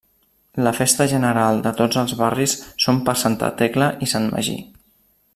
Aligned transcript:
La 0.67 0.71
festa 0.77 1.05
general 1.11 1.59
de 1.67 1.73
tots 1.81 1.99
els 2.03 2.15
barris 2.21 2.55
són 2.85 3.01
per 3.09 3.15
Santa 3.25 3.51
Tecla 3.59 3.91
i 4.07 4.09
Sant 4.15 4.27
Magí. 4.37 4.57